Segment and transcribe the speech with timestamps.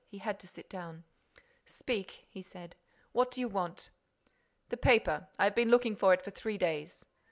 [0.07, 1.03] He had to sit down:
[1.63, 2.75] "Speak," he said.
[3.11, 3.91] "What do you want?"
[4.69, 5.27] "The paper.
[5.37, 7.05] I've been looking for it for three days."